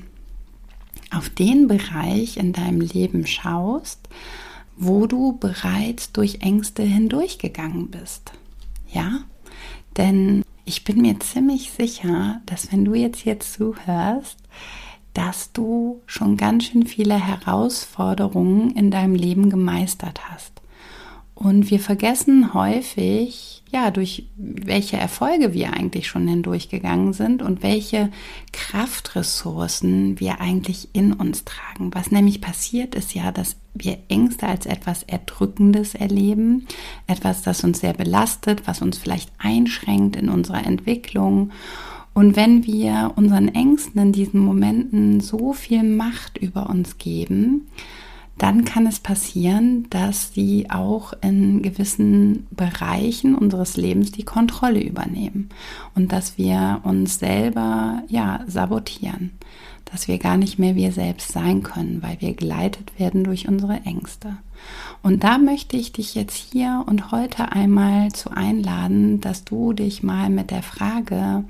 auf 1.12 1.31
den 1.31 1.69
Bereich 1.69 2.38
in 2.38 2.52
deinem 2.52 2.81
Leben 2.81 3.26
schaust, 3.26 4.09
wo 4.76 5.07
du 5.07 5.38
bereits 5.38 6.11
durch 6.11 6.41
Ängste 6.41 6.83
hindurchgegangen 6.83 7.88
bist. 7.88 8.33
Ja? 8.93 9.21
Denn 9.97 10.43
ich 10.64 10.83
bin 10.83 11.02
mir 11.02 11.21
ziemlich 11.21 11.71
sicher, 11.71 12.41
dass 12.47 12.73
wenn 12.73 12.85
du 12.85 12.95
jetzt 12.95 13.21
hier 13.21 13.38
zuhörst, 13.38 14.38
dass 15.14 15.52
du 15.52 16.00
schon 16.07 16.37
ganz 16.37 16.64
schön 16.64 16.87
viele 16.87 17.14
Herausforderungen 17.14 18.71
in 18.73 18.91
deinem 18.91 19.14
Leben 19.14 19.50
gemeistert 19.50 20.31
hast. 20.31 20.62
Und 21.35 21.71
wir 21.71 21.81
vergessen 21.81 22.53
häufig, 22.53 23.62
ja, 23.73 23.91
durch 23.91 24.27
welche 24.37 24.99
Erfolge 24.99 25.55
wir 25.55 25.73
eigentlich 25.73 26.07
schon 26.07 26.29
hindurchgegangen 26.29 27.15
sind 27.15 27.41
und 27.41 27.62
welche 27.62 28.11
Kraftressourcen 28.53 30.21
wir 30.21 30.41
eigentlich 30.41 30.91
in 30.93 31.15
uns 31.15 31.45
tragen. 31.45 31.91
Was 31.95 32.11
nämlich 32.11 32.43
passiert 32.43 32.95
ist 32.95 33.15
ja, 33.15 33.33
dass 33.33 33.57
wir 33.75 33.97
Ängste 34.09 34.47
als 34.47 34.67
etwas 34.67 35.05
Erdrückendes 35.05 35.95
erleben, 35.95 36.67
etwas, 37.07 37.41
das 37.41 37.65
uns 37.65 37.81
sehr 37.81 37.95
belastet, 37.95 38.67
was 38.67 38.83
uns 38.83 38.99
vielleicht 38.99 39.31
einschränkt 39.39 40.17
in 40.17 40.29
unserer 40.29 40.67
Entwicklung. 40.67 41.51
Und 42.12 42.37
wenn 42.37 42.67
wir 42.67 43.12
unseren 43.17 43.49
Ängsten 43.49 44.01
in 44.03 44.12
diesen 44.12 44.41
Momenten 44.41 45.21
so 45.21 45.55
viel 45.55 45.83
Macht 45.83 46.37
über 46.37 46.69
uns 46.69 46.99
geben, 46.99 47.69
dann 48.39 48.65
kann 48.65 48.87
es 48.87 48.99
passieren, 48.99 49.87
dass 49.91 50.33
sie 50.33 50.71
auch 50.71 51.12
in 51.21 51.62
gewissen 51.62 52.47
Bereichen 52.51 53.35
unseres 53.35 53.77
Lebens 53.77 54.11
die 54.11 54.25
Kontrolle 54.25 54.83
übernehmen 54.83 55.51
und 55.95 56.12
dass 56.12 56.39
wir 56.39 56.81
uns 56.83 57.19
selber 57.19 58.03
ja 58.09 58.41
sabotieren, 58.47 59.33
dass 59.85 60.09
wir 60.09 60.19
gar 60.19 60.37
nicht 60.37 60.59
mehr 60.59 60.75
wir 60.75 60.93
selbst 60.93 61.33
sein 61.33 61.62
können, 61.62 62.03
weil 62.03 62.21
wir 62.21 62.35
geleitet 62.35 62.99
werden 62.99 63.25
durch 63.25 63.49
unsere 63.49 63.81
Ängste. 63.85 64.39
Und 65.03 65.25
da 65.25 65.39
möchte 65.39 65.77
ich 65.77 65.93
dich 65.93 66.15
jetzt 66.15 66.37
hier 66.37 66.85
und 66.87 67.12
heute 67.12 67.53
einmal 67.53 68.12
zu 68.12 68.31
einladen, 68.31 69.21
dass 69.21 69.45
du 69.45 69.73
dich 69.73 70.03
mal 70.03 70.31
mit 70.31 70.51
der 70.51 70.62
Frage 70.62 71.45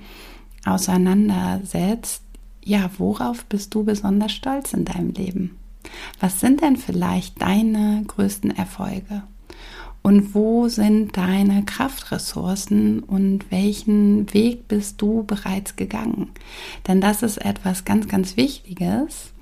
auseinandersetzt, 0.64 2.22
ja, 2.64 2.90
worauf 2.98 3.44
bist 3.44 3.74
du 3.74 3.84
besonders 3.84 4.32
stolz 4.32 4.72
in 4.72 4.84
deinem 4.84 5.10
Leben? 5.10 5.58
Was 6.20 6.40
sind 6.40 6.62
denn 6.62 6.76
vielleicht 6.76 7.40
deine 7.40 8.04
größten 8.06 8.50
Erfolge? 8.50 9.22
Und 10.02 10.34
wo 10.34 10.68
sind 10.68 11.16
deine 11.16 11.64
Kraftressourcen 11.64 13.00
und 13.00 13.50
welchen 13.50 14.32
Weg 14.34 14.66
bist 14.66 15.00
du 15.00 15.22
bereits 15.22 15.76
gegangen? 15.76 16.30
Denn 16.88 17.00
das 17.00 17.22
ist 17.22 17.38
etwas 17.38 17.84
ganz, 17.84 18.08
ganz 18.08 18.36
Wichtiges, 18.36 19.32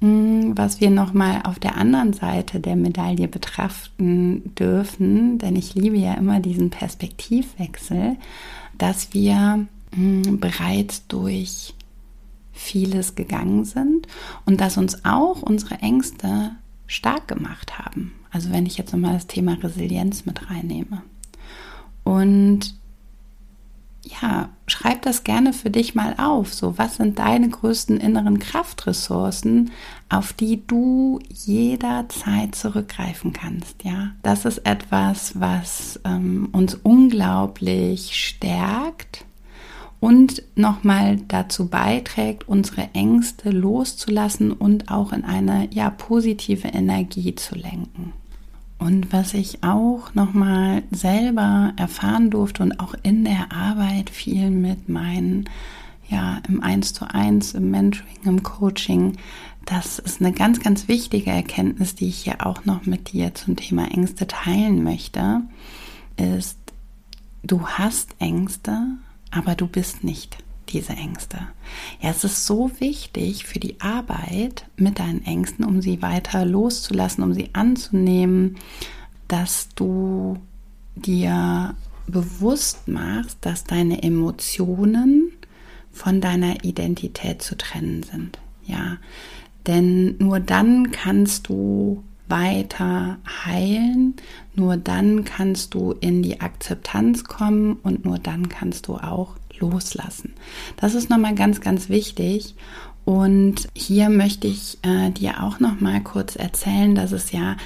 hm, 0.00 0.56
was 0.56 0.80
wir 0.80 0.90
nochmal 0.90 1.40
auf 1.42 1.58
der 1.58 1.76
anderen 1.76 2.12
Seite 2.12 2.60
der 2.60 2.76
Medaille 2.76 3.26
betrachten 3.26 4.54
dürfen. 4.54 5.38
Denn 5.38 5.56
ich 5.56 5.74
liebe 5.74 5.96
ja 5.96 6.14
immer 6.14 6.38
diesen 6.38 6.70
Perspektivwechsel, 6.70 8.16
dass 8.78 9.12
wir 9.12 9.66
hm, 9.92 10.38
bereits 10.38 11.08
durch 11.08 11.74
vieles 12.56 13.14
gegangen 13.14 13.64
sind 13.64 14.08
und 14.44 14.60
dass 14.60 14.76
uns 14.76 15.04
auch 15.04 15.42
unsere 15.42 15.76
Ängste 15.76 16.52
stark 16.86 17.28
gemacht 17.28 17.78
haben. 17.78 18.12
Also 18.30 18.50
wenn 18.50 18.66
ich 18.66 18.78
jetzt 18.78 18.92
nochmal 18.92 19.14
das 19.14 19.26
Thema 19.26 19.54
Resilienz 19.54 20.26
mit 20.26 20.50
reinnehme. 20.50 21.02
Und 22.04 22.74
ja, 24.22 24.50
schreib 24.66 25.02
das 25.02 25.24
gerne 25.24 25.52
für 25.52 25.70
dich 25.70 25.94
mal 25.94 26.14
auf. 26.18 26.54
So, 26.54 26.78
was 26.78 26.96
sind 26.96 27.18
deine 27.18 27.48
größten 27.48 27.98
inneren 27.98 28.38
Kraftressourcen, 28.38 29.72
auf 30.08 30.32
die 30.32 30.64
du 30.66 31.18
jederzeit 31.28 32.54
zurückgreifen 32.54 33.32
kannst? 33.32 33.82
Ja, 33.84 34.12
das 34.22 34.44
ist 34.44 34.58
etwas, 34.58 35.40
was 35.40 36.00
ähm, 36.04 36.48
uns 36.52 36.74
unglaublich 36.74 38.14
stärkt 38.14 39.25
und 40.06 40.44
nochmal 40.54 41.18
dazu 41.26 41.66
beiträgt, 41.66 42.48
unsere 42.48 42.90
Ängste 42.92 43.50
loszulassen 43.50 44.52
und 44.52 44.88
auch 44.88 45.12
in 45.12 45.24
eine 45.24 45.68
ja 45.72 45.90
positive 45.90 46.68
Energie 46.68 47.34
zu 47.34 47.56
lenken. 47.56 48.12
Und 48.78 49.12
was 49.12 49.34
ich 49.34 49.64
auch 49.64 50.14
nochmal 50.14 50.84
selber 50.92 51.72
erfahren 51.76 52.30
durfte 52.30 52.62
und 52.62 52.78
auch 52.78 52.94
in 53.02 53.24
der 53.24 53.50
Arbeit 53.50 54.08
viel 54.08 54.50
mit 54.50 54.88
meinen, 54.88 55.48
ja, 56.08 56.40
im 56.46 56.62
Eins 56.62 56.92
zu 56.92 57.12
eins, 57.12 57.54
im 57.54 57.72
Mentoring, 57.72 58.16
im 58.26 58.44
Coaching, 58.44 59.16
das 59.64 59.98
ist 59.98 60.20
eine 60.20 60.30
ganz, 60.30 60.60
ganz 60.60 60.86
wichtige 60.86 61.32
Erkenntnis, 61.32 61.96
die 61.96 62.06
ich 62.06 62.18
hier 62.18 62.46
auch 62.46 62.64
noch 62.64 62.86
mit 62.86 63.12
dir 63.12 63.34
zum 63.34 63.56
Thema 63.56 63.90
Ängste 63.90 64.28
teilen 64.28 64.84
möchte, 64.84 65.40
ist, 66.16 66.58
du 67.42 67.66
hast 67.66 68.14
Ängste, 68.20 68.98
aber 69.36 69.54
du 69.54 69.66
bist 69.66 70.02
nicht 70.02 70.38
diese 70.70 70.94
Ängste. 70.94 71.38
Ja, 72.00 72.10
es 72.10 72.24
ist 72.24 72.46
so 72.46 72.70
wichtig 72.80 73.44
für 73.44 73.60
die 73.60 73.80
Arbeit 73.80 74.66
mit 74.76 74.98
deinen 74.98 75.24
Ängsten, 75.24 75.64
um 75.64 75.80
sie 75.80 76.02
weiter 76.02 76.44
loszulassen, 76.44 77.22
um 77.22 77.34
sie 77.34 77.50
anzunehmen, 77.52 78.56
dass 79.28 79.68
du 79.74 80.38
dir 80.94 81.74
bewusst 82.06 82.88
machst, 82.88 83.38
dass 83.42 83.64
deine 83.64 84.02
Emotionen 84.02 85.32
von 85.92 86.20
deiner 86.20 86.64
Identität 86.64 87.42
zu 87.42 87.56
trennen 87.56 88.02
sind. 88.02 88.38
Ja, 88.64 88.96
denn 89.66 90.16
nur 90.18 90.40
dann 90.40 90.90
kannst 90.90 91.48
du 91.48 92.02
weiter 92.28 93.18
heilen, 93.44 94.14
nur 94.54 94.76
dann 94.76 95.24
kannst 95.24 95.74
du 95.74 95.92
in 95.92 96.22
die 96.22 96.40
Akzeptanz 96.40 97.24
kommen 97.24 97.78
und 97.82 98.04
nur 98.04 98.18
dann 98.18 98.48
kannst 98.48 98.88
du 98.88 98.94
auch 98.94 99.36
loslassen. 99.58 100.34
Das 100.76 100.94
ist 100.94 101.10
nochmal 101.10 101.34
ganz, 101.34 101.60
ganz 101.60 101.88
wichtig. 101.88 102.54
Und 103.04 103.68
hier 103.74 104.10
möchte 104.10 104.48
ich 104.48 104.78
äh, 104.82 105.10
dir 105.10 105.44
auch 105.44 105.60
nochmal 105.60 106.02
kurz 106.02 106.34
erzählen, 106.34 106.94
dass 106.94 107.12
es 107.12 107.30
ja 107.30 107.56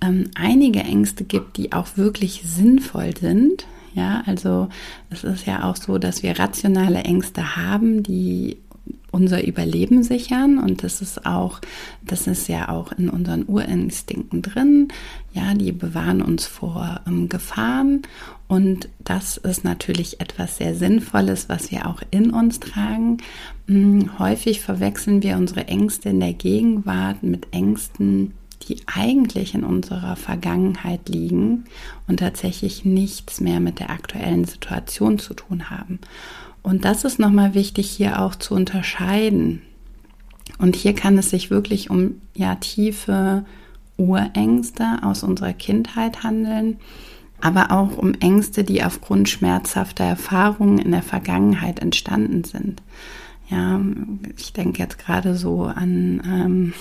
ähm, 0.00 0.30
einige 0.34 0.80
Ängste 0.80 1.24
gibt, 1.24 1.56
die 1.56 1.72
auch 1.72 1.96
wirklich 1.96 2.42
sinnvoll 2.44 3.16
sind. 3.16 3.66
Ja, 3.94 4.22
also 4.26 4.68
es 5.10 5.24
ist 5.24 5.46
ja 5.46 5.64
auch 5.64 5.76
so, 5.76 5.98
dass 5.98 6.22
wir 6.22 6.38
rationale 6.38 7.02
Ängste 7.02 7.56
haben, 7.56 8.02
die 8.02 8.58
unser 9.10 9.46
Überleben 9.46 10.02
sichern 10.02 10.58
und 10.58 10.82
das 10.82 11.00
ist 11.00 11.24
auch, 11.24 11.60
das 12.02 12.26
ist 12.26 12.48
ja 12.48 12.68
auch 12.68 12.92
in 12.92 13.08
unseren 13.08 13.44
Urinstinkten 13.46 14.42
drin. 14.42 14.88
Ja, 15.32 15.54
die 15.54 15.72
bewahren 15.72 16.20
uns 16.22 16.46
vor 16.46 17.00
ähm, 17.06 17.28
Gefahren 17.28 18.02
und 18.48 18.88
das 18.98 19.36
ist 19.36 19.64
natürlich 19.64 20.20
etwas 20.20 20.56
sehr 20.56 20.74
Sinnvolles, 20.74 21.48
was 21.48 21.70
wir 21.70 21.86
auch 21.86 22.02
in 22.10 22.30
uns 22.30 22.60
tragen. 22.60 23.18
Hm, 23.66 24.18
häufig 24.18 24.60
verwechseln 24.60 25.22
wir 25.22 25.36
unsere 25.36 25.68
Ängste 25.68 26.08
in 26.10 26.20
der 26.20 26.32
Gegenwart 26.32 27.22
mit 27.22 27.52
Ängsten, 27.52 28.34
die 28.62 28.76
eigentlich 28.86 29.54
in 29.54 29.64
unserer 29.64 30.16
Vergangenheit 30.16 31.08
liegen 31.08 31.64
und 32.06 32.20
tatsächlich 32.20 32.84
nichts 32.84 33.40
mehr 33.40 33.60
mit 33.60 33.78
der 33.78 33.90
aktuellen 33.90 34.44
Situation 34.44 35.18
zu 35.18 35.34
tun 35.34 35.70
haben. 35.70 36.00
Und 36.68 36.84
das 36.84 37.04
ist 37.04 37.18
nochmal 37.18 37.54
wichtig 37.54 37.88
hier 37.88 38.20
auch 38.20 38.34
zu 38.34 38.54
unterscheiden. 38.54 39.62
Und 40.58 40.76
hier 40.76 40.94
kann 40.94 41.16
es 41.16 41.30
sich 41.30 41.48
wirklich 41.48 41.88
um 41.88 42.20
ja 42.34 42.56
tiefe 42.56 43.46
Urängste 43.96 44.84
aus 45.00 45.22
unserer 45.22 45.54
Kindheit 45.54 46.24
handeln, 46.24 46.76
aber 47.40 47.70
auch 47.70 47.96
um 47.96 48.12
Ängste, 48.12 48.64
die 48.64 48.84
aufgrund 48.84 49.30
schmerzhafter 49.30 50.04
Erfahrungen 50.04 50.78
in 50.78 50.90
der 50.90 51.02
Vergangenheit 51.02 51.78
entstanden 51.78 52.44
sind. 52.44 52.82
Ja, 53.48 53.80
ich 54.36 54.52
denke 54.52 54.82
jetzt 54.82 54.98
gerade 54.98 55.36
so 55.36 55.62
an 55.62 56.20
ähm, 56.26 56.74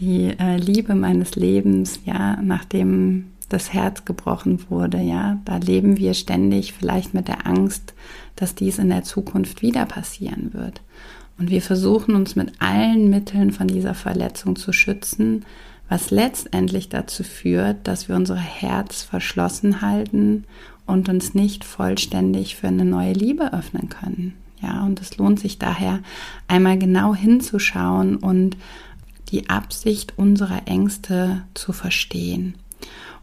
die 0.00 0.34
äh, 0.36 0.56
Liebe 0.56 0.96
meines 0.96 1.36
Lebens, 1.36 2.00
ja, 2.06 2.42
nachdem 2.42 3.26
das 3.50 3.72
Herz 3.72 4.04
gebrochen 4.04 4.70
wurde, 4.70 4.98
ja, 4.98 5.38
da 5.44 5.58
leben 5.58 5.98
wir 5.98 6.14
ständig 6.14 6.72
vielleicht 6.72 7.12
mit 7.12 7.28
der 7.28 7.46
Angst, 7.46 7.92
dass 8.36 8.54
dies 8.54 8.78
in 8.78 8.88
der 8.88 9.04
Zukunft 9.04 9.60
wieder 9.60 9.84
passieren 9.84 10.54
wird. 10.54 10.80
Und 11.38 11.50
wir 11.50 11.60
versuchen 11.60 12.14
uns 12.14 12.36
mit 12.36 12.52
allen 12.60 13.10
Mitteln 13.10 13.50
von 13.50 13.66
dieser 13.66 13.94
Verletzung 13.94 14.56
zu 14.56 14.72
schützen, 14.72 15.44
was 15.88 16.10
letztendlich 16.10 16.88
dazu 16.88 17.24
führt, 17.24 17.88
dass 17.88 18.08
wir 18.08 18.16
unser 18.16 18.36
Herz 18.36 19.02
verschlossen 19.02 19.82
halten 19.82 20.44
und 20.86 21.08
uns 21.08 21.34
nicht 21.34 21.64
vollständig 21.64 22.56
für 22.56 22.68
eine 22.68 22.84
neue 22.84 23.12
Liebe 23.12 23.52
öffnen 23.52 23.88
können. 23.88 24.34
Ja, 24.62 24.84
und 24.84 25.00
es 25.00 25.16
lohnt 25.16 25.40
sich 25.40 25.58
daher 25.58 26.00
einmal 26.46 26.78
genau 26.78 27.14
hinzuschauen 27.14 28.16
und 28.16 28.56
die 29.30 29.48
Absicht 29.48 30.14
unserer 30.16 30.66
Ängste 30.66 31.42
zu 31.54 31.72
verstehen. 31.72 32.54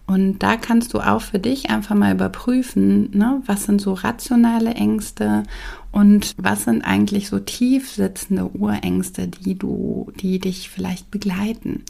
Und 0.07 0.39
da 0.39 0.55
kannst 0.55 0.93
du 0.93 0.99
auch 0.99 1.21
für 1.21 1.37
dich 1.37 1.69
einfach 1.69 1.93
mal 1.93 2.13
überprüfen, 2.13 3.11
ne, 3.11 3.41
was 3.45 3.65
sind 3.65 3.81
so 3.81 3.93
rationale 3.93 4.73
Ängste 4.73 5.43
und 5.91 6.33
was 6.37 6.63
sind 6.63 6.81
eigentlich 6.83 7.27
so 7.27 7.39
tief 7.39 7.91
sitzende 7.91 8.45
Urängste, 8.55 9.27
die 9.27 9.55
du, 9.55 10.09
die 10.21 10.39
dich 10.39 10.69
vielleicht 10.69 11.11
begleiten. 11.11 11.83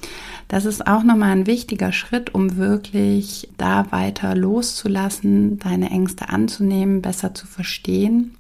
Das 0.48 0.66
ist 0.66 0.88
auch 0.88 1.04
nochmal 1.04 1.32
ein 1.32 1.46
wichtiger 1.46 1.92
Schritt, 1.92 2.34
um 2.34 2.58
wirklich 2.58 3.50
da 3.58 3.92
weiter 3.92 4.36
loszulassen, 4.36 5.60
deine 5.60 5.92
Ängste 5.92 6.30
anzunehmen, 6.30 7.04
besser 7.04 7.36
zu 7.36 7.46
verstehen 7.46 8.37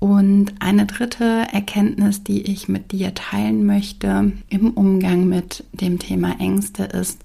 und 0.00 0.54
eine 0.60 0.86
dritte 0.86 1.46
Erkenntnis, 1.52 2.24
die 2.24 2.40
ich 2.50 2.68
mit 2.68 2.90
dir 2.90 3.14
teilen 3.14 3.66
möchte 3.66 4.32
im 4.48 4.70
Umgang 4.70 5.28
mit 5.28 5.64
dem 5.72 5.98
Thema 5.98 6.40
Ängste, 6.40 6.84
ist 6.84 7.22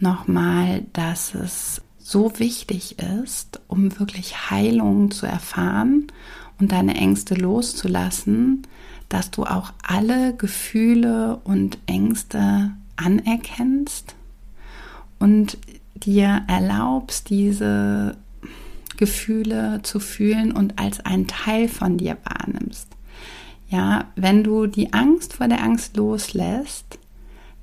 nochmal, 0.00 0.84
dass 0.94 1.34
es 1.34 1.82
so 1.98 2.38
wichtig 2.38 2.96
ist, 2.98 3.60
um 3.68 3.98
wirklich 3.98 4.50
Heilung 4.50 5.10
zu 5.10 5.26
erfahren 5.26 6.06
und 6.58 6.72
deine 6.72 6.94
Ängste 6.94 7.34
loszulassen, 7.34 8.66
dass 9.10 9.30
du 9.30 9.44
auch 9.44 9.72
alle 9.82 10.34
Gefühle 10.34 11.40
und 11.44 11.76
Ängste 11.84 12.70
anerkennst 12.96 14.14
und 15.18 15.58
dir 15.94 16.42
erlaubst, 16.48 17.28
diese 17.28 18.16
Gefühle 18.96 19.80
zu 19.82 20.00
fühlen 20.00 20.52
und 20.52 20.78
als 20.78 21.00
einen 21.00 21.26
Teil 21.26 21.68
von 21.68 21.98
dir 21.98 22.16
wahrnimmst. 22.24 22.88
Ja, 23.68 24.06
wenn 24.16 24.44
du 24.44 24.66
die 24.66 24.92
Angst 24.92 25.34
vor 25.34 25.48
der 25.48 25.62
Angst 25.62 25.96
loslässt, 25.96 26.98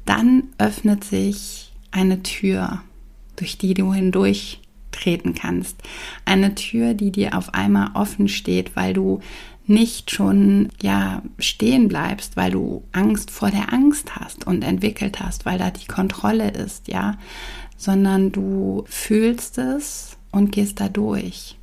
dann 0.06 0.44
öffnet 0.58 1.04
sich 1.04 1.72
eine 1.91 2.24
Tür, 2.24 2.82
durch 3.36 3.58
die 3.58 3.74
du 3.74 3.94
hindurch 3.94 4.62
treten 4.91 5.34
kannst. 5.34 5.78
Eine 6.26 6.56
Tür, 6.56 6.94
die 6.94 7.12
dir 7.12 7.38
auf 7.38 7.54
einmal 7.54 7.91
offen 7.94 8.28
steht, 8.28 8.76
weil 8.76 8.94
du 8.94 9.20
nicht 9.67 10.12
schon 10.12 10.70
ja 10.82 11.22
stehen 11.39 11.88
bleibst, 11.88 12.36
weil 12.36 12.52
du 12.52 12.84
Angst 12.91 13.32
vor 13.32 13.52
der 13.52 13.72
Angst 13.72 14.15
hast 14.15 14.46
und 14.46 14.63
entwickelt 14.63 15.20
hast, 15.20 15.46
weil 15.46 15.58
da 15.58 15.70
die 15.72 15.88
Kontrolle 15.88 16.52
ist, 16.52 16.88
ja, 16.88 17.17
sondern 17.78 18.32
du 18.32 18.84
fühlst 18.88 19.58
es 19.58 20.17
und 20.32 20.52
gehst 20.52 20.80
da 20.80 20.89
durch. 20.89 21.58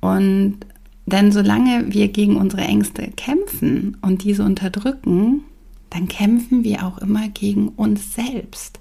Und 0.00 0.58
denn 1.06 1.32
solange 1.32 1.92
wir 1.92 2.08
gegen 2.08 2.36
unsere 2.36 2.62
Ängste 2.62 3.10
kämpfen 3.16 3.96
und 4.02 4.24
diese 4.24 4.44
unterdrücken, 4.44 5.42
dann 5.90 6.06
kämpfen 6.06 6.64
wir 6.64 6.84
auch 6.84 6.98
immer 6.98 7.28
gegen 7.28 7.68
uns 7.68 8.14
selbst, 8.14 8.78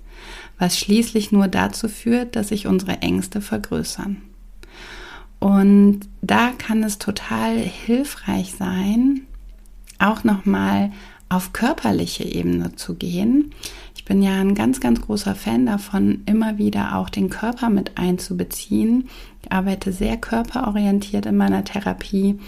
was 0.60 0.78
schließlich 0.78 1.32
nur 1.32 1.48
dazu 1.48 1.88
führt, 1.88 2.36
dass 2.36 2.50
sich 2.50 2.68
unsere 2.68 3.02
Ängste 3.02 3.40
vergrößern. 3.40 4.18
Und 5.40 6.02
da 6.22 6.52
kann 6.58 6.84
es 6.84 6.98
total 6.98 7.58
hilfreich 7.58 8.56
sein, 8.58 9.22
auch 10.00 10.24
nochmal 10.24 10.92
auf 11.30 11.54
körperliche 11.54 12.24
Ebene 12.24 12.76
zu 12.76 12.96
gehen 12.96 13.52
bin 14.08 14.22
ja 14.22 14.40
ein 14.40 14.56
ganz, 14.56 14.80
ganz 14.80 15.02
großer 15.02 15.36
Fan 15.36 15.66
davon, 15.66 16.24
immer 16.26 16.58
wieder 16.58 16.96
auch 16.96 17.10
den 17.10 17.30
Körper 17.30 17.70
mit 17.70 17.98
einzubeziehen. 17.98 19.10
Ich 19.44 19.52
arbeite 19.52 19.92
sehr 19.92 20.16
körperorientiert 20.16 21.26
in 21.26 21.36
meiner 21.36 21.66
Therapie, 21.66 22.40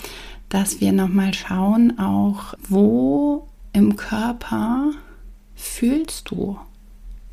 dass 0.48 0.80
wir 0.80 0.94
nochmal 0.94 1.34
schauen, 1.34 2.00
auch 2.00 2.54
wo 2.70 3.48
im 3.74 3.98
Körper 3.98 4.92
fühlst 5.56 6.32
du 6.32 6.58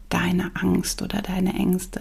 deine 0.09 0.51
Angst 0.55 1.03
oder 1.03 1.23
deine 1.23 1.55
Ängste. 1.55 2.01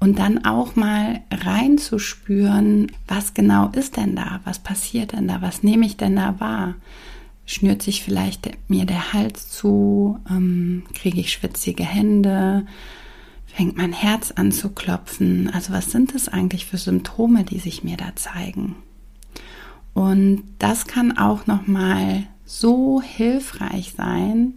Und 0.00 0.18
dann 0.18 0.44
auch 0.46 0.76
mal 0.76 1.20
reinzuspüren, 1.30 2.90
was 3.06 3.34
genau 3.34 3.68
ist 3.68 3.98
denn 3.98 4.16
da, 4.16 4.40
was 4.44 4.58
passiert 4.58 5.12
denn 5.12 5.28
da, 5.28 5.42
was 5.42 5.62
nehme 5.62 5.84
ich 5.84 5.96
denn 5.96 6.16
da 6.16 6.40
wahr 6.40 6.74
schnürt 7.46 7.82
sich 7.82 8.02
vielleicht 8.02 8.50
mir 8.68 8.86
der 8.86 9.12
Hals 9.12 9.50
zu, 9.50 10.18
ähm, 10.30 10.84
kriege 10.94 11.20
ich 11.20 11.32
schwitzige 11.32 11.84
Hände, 11.84 12.66
fängt 13.46 13.76
mein 13.76 13.92
Herz 13.92 14.32
an 14.32 14.50
zu 14.50 14.70
klopfen. 14.70 15.50
Also 15.52 15.72
was 15.72 15.90
sind 15.90 16.14
es 16.14 16.28
eigentlich 16.28 16.66
für 16.66 16.78
Symptome, 16.78 17.44
die 17.44 17.58
sich 17.58 17.84
mir 17.84 17.96
da 17.96 18.16
zeigen? 18.16 18.76
Und 19.92 20.42
das 20.58 20.86
kann 20.86 21.16
auch 21.16 21.46
noch 21.46 21.66
mal 21.66 22.24
so 22.44 23.00
hilfreich 23.00 23.94
sein 23.96 24.54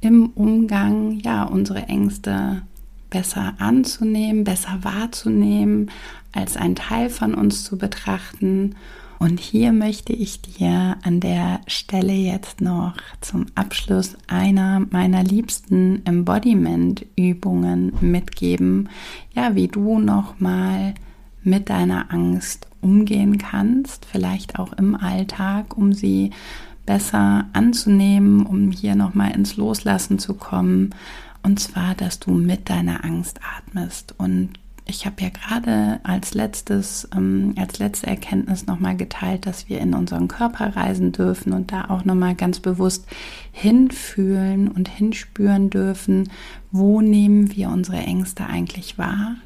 im 0.00 0.30
Umgang, 0.30 1.20
ja, 1.20 1.44
unsere 1.44 1.82
Ängste 1.88 2.62
besser 3.10 3.54
anzunehmen, 3.58 4.44
besser 4.44 4.78
wahrzunehmen, 4.82 5.90
als 6.32 6.56
ein 6.56 6.76
Teil 6.76 7.10
von 7.10 7.34
uns 7.34 7.64
zu 7.64 7.76
betrachten 7.76 8.76
und 9.20 9.38
hier 9.38 9.72
möchte 9.72 10.14
ich 10.14 10.40
dir 10.40 10.96
an 11.02 11.20
der 11.20 11.60
Stelle 11.66 12.14
jetzt 12.14 12.62
noch 12.62 12.94
zum 13.20 13.44
Abschluss 13.54 14.16
einer 14.28 14.80
meiner 14.90 15.22
liebsten 15.22 16.00
Embodiment-Übungen 16.06 17.92
mitgeben, 18.00 18.88
ja, 19.34 19.54
wie 19.54 19.68
du 19.68 19.98
nochmal 19.98 20.94
mit 21.42 21.68
deiner 21.68 22.10
Angst 22.10 22.66
umgehen 22.80 23.36
kannst, 23.36 24.06
vielleicht 24.06 24.58
auch 24.58 24.72
im 24.72 24.96
Alltag, 24.96 25.76
um 25.76 25.92
sie 25.92 26.30
besser 26.86 27.44
anzunehmen, 27.52 28.46
um 28.46 28.70
hier 28.70 28.94
nochmal 28.94 29.32
ins 29.32 29.58
Loslassen 29.58 30.18
zu 30.18 30.32
kommen. 30.32 30.94
Und 31.42 31.60
zwar, 31.60 31.94
dass 31.94 32.20
du 32.20 32.30
mit 32.30 32.70
deiner 32.70 33.04
Angst 33.04 33.38
atmest 33.58 34.14
und 34.16 34.59
ich 34.90 35.06
habe 35.06 35.22
ja 35.22 35.28
gerade 35.30 36.00
als 36.02 36.34
letztes, 36.34 37.08
ähm, 37.16 37.54
als 37.56 37.78
letzte 37.78 38.08
Erkenntnis 38.08 38.66
nochmal 38.66 38.96
geteilt, 38.96 39.46
dass 39.46 39.68
wir 39.68 39.80
in 39.80 39.94
unseren 39.94 40.28
Körper 40.28 40.76
reisen 40.76 41.12
dürfen 41.12 41.52
und 41.52 41.72
da 41.72 41.86
auch 41.88 42.04
nochmal 42.04 42.34
ganz 42.34 42.60
bewusst 42.60 43.06
hinfühlen 43.52 44.68
und 44.68 44.88
hinspüren 44.88 45.70
dürfen, 45.70 46.30
wo 46.72 47.00
nehmen 47.00 47.54
wir 47.56 47.70
unsere 47.70 47.98
Ängste 47.98 48.46
eigentlich 48.46 48.98
wahr? 48.98 49.36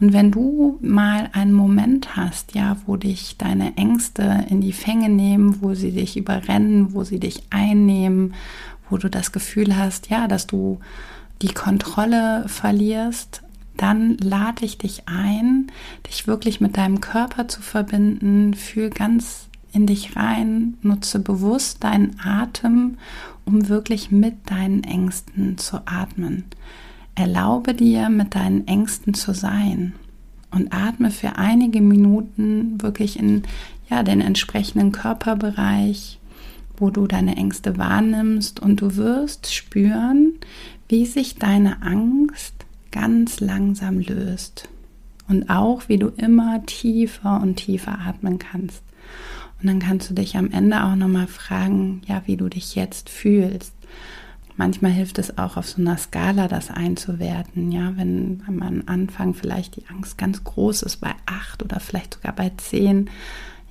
Und 0.00 0.12
wenn 0.12 0.30
du 0.30 0.78
mal 0.80 1.30
einen 1.32 1.52
Moment 1.52 2.16
hast, 2.16 2.54
ja, 2.54 2.76
wo 2.86 2.96
dich 2.96 3.36
deine 3.38 3.76
Ängste 3.76 4.46
in 4.50 4.60
die 4.60 4.72
Fänge 4.72 5.08
nehmen, 5.08 5.62
wo 5.62 5.74
sie 5.74 5.92
dich 5.92 6.16
überrennen, 6.16 6.92
wo 6.92 7.04
sie 7.04 7.20
dich 7.20 7.42
einnehmen, 7.50 8.34
wo 8.90 8.96
du 8.96 9.08
das 9.08 9.32
Gefühl 9.32 9.76
hast, 9.76 10.10
ja, 10.10 10.28
dass 10.28 10.46
du 10.46 10.80
die 11.42 11.52
Kontrolle 11.54 12.44
verlierst, 12.48 13.42
dann 13.78 14.18
lade 14.18 14.64
ich 14.64 14.76
dich 14.78 15.04
ein, 15.06 15.68
dich 16.06 16.26
wirklich 16.26 16.60
mit 16.60 16.76
deinem 16.76 17.00
Körper 17.00 17.48
zu 17.48 17.62
verbinden. 17.62 18.54
Fühl 18.54 18.90
ganz 18.90 19.48
in 19.72 19.86
dich 19.86 20.16
rein, 20.16 20.76
nutze 20.82 21.18
bewusst 21.18 21.84
deinen 21.84 22.18
Atem, 22.22 22.98
um 23.44 23.68
wirklich 23.68 24.10
mit 24.10 24.50
deinen 24.50 24.84
Ängsten 24.84 25.58
zu 25.58 25.78
atmen. 25.86 26.44
Erlaube 27.14 27.74
dir, 27.74 28.08
mit 28.08 28.34
deinen 28.34 28.66
Ängsten 28.66 29.14
zu 29.14 29.32
sein 29.32 29.92
und 30.50 30.72
atme 30.72 31.10
für 31.10 31.36
einige 31.36 31.80
Minuten 31.80 32.80
wirklich 32.80 33.18
in 33.18 33.42
ja, 33.90 34.02
den 34.02 34.20
entsprechenden 34.20 34.92
Körperbereich, 34.92 36.18
wo 36.76 36.90
du 36.90 37.06
deine 37.06 37.36
Ängste 37.36 37.76
wahrnimmst 37.78 38.60
und 38.60 38.80
du 38.80 38.96
wirst 38.96 39.52
spüren, 39.52 40.34
wie 40.88 41.06
sich 41.06 41.36
deine 41.36 41.82
Angst 41.82 42.66
ganz 42.98 43.38
langsam 43.38 44.00
löst. 44.00 44.68
Und 45.28 45.50
auch, 45.50 45.88
wie 45.88 45.98
du 45.98 46.08
immer 46.08 46.64
tiefer 46.66 47.40
und 47.40 47.56
tiefer 47.56 47.98
atmen 48.00 48.38
kannst. 48.38 48.82
Und 49.60 49.68
dann 49.68 49.78
kannst 49.78 50.10
du 50.10 50.14
dich 50.14 50.36
am 50.36 50.50
Ende 50.50 50.82
auch 50.82 50.96
nochmal 50.96 51.26
fragen, 51.26 52.02
ja, 52.06 52.22
wie 52.26 52.36
du 52.36 52.48
dich 52.48 52.74
jetzt 52.74 53.08
fühlst. 53.08 53.74
Manchmal 54.56 54.90
hilft 54.90 55.18
es 55.18 55.38
auch 55.38 55.56
auf 55.56 55.68
so 55.68 55.80
einer 55.80 55.96
Skala, 55.96 56.48
das 56.48 56.70
einzuwerten. 56.70 57.70
Ja, 57.70 57.92
wenn 57.96 58.42
am 58.46 58.82
Anfang 58.86 59.34
vielleicht 59.34 59.76
die 59.76 59.86
Angst 59.88 60.18
ganz 60.18 60.42
groß 60.42 60.82
ist 60.82 60.96
bei 60.96 61.14
acht 61.26 61.62
oder 61.62 61.78
vielleicht 61.78 62.14
sogar 62.14 62.32
bei 62.34 62.50
zehn. 62.56 63.10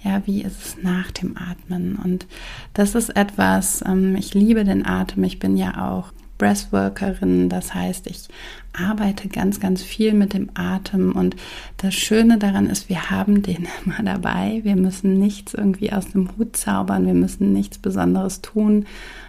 Ja, 0.04 0.22
wie 0.26 0.44
ist 0.44 0.64
es 0.64 0.84
nach 0.84 1.12
dem 1.12 1.36
Atmen? 1.38 1.98
Und 1.98 2.28
das 2.74 2.96
ist 2.96 3.10
etwas, 3.10 3.84
ähm, 3.86 4.16
ich 4.16 4.34
liebe 4.34 4.64
den 4.64 4.86
Atem. 4.86 5.26
Ich 5.26 5.40
bin 5.40 5.58
ja 5.58 5.90
auch 5.90 6.14
Breathworkerin. 6.38 7.50
Das 7.50 7.74
heißt, 7.74 8.08
ich 8.08 8.28
arbeite 8.74 9.28
ganz, 9.28 9.60
ganz 9.60 9.84
viel 9.84 10.14
mit 10.14 10.34
dem 10.34 10.50
Atem. 10.54 11.12
Und 11.14 11.36
das 11.78 11.94
Schöne 11.94 12.38
daran 12.38 12.68
ist, 12.68 12.90
wir 12.90 13.10
haben 13.10 13.42
den 13.42 13.68
immer 13.86 14.04
dabei. 14.04 14.62
Wir 14.64 14.76
müssen 14.76 15.20
nichts 15.20 15.54
irgendwie 15.54 15.92
aus 15.92 16.08
dem 16.10 16.30
Hut 16.38 16.56
zaubern. 16.56 17.06
Wir 17.06 17.14
müssen 17.14 17.54
nichts 17.54 17.78
Besonderes 17.78 18.42
tun. 18.42 18.86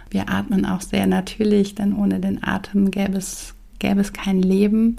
Wir 0.09 0.29
atmen 0.29 0.65
auch 0.65 0.81
sehr 0.81 1.05
natürlich, 1.05 1.75
denn 1.75 1.95
ohne 1.95 2.19
den 2.19 2.43
Atem 2.43 2.89
gäbe 2.89 3.17
es, 3.17 3.53
gäbe 3.77 4.01
es 4.01 4.13
kein 4.13 4.41
Leben. 4.41 4.97